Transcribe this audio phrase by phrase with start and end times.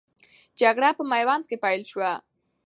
[0.59, 2.11] جګړه په میوند کې پیل سوه.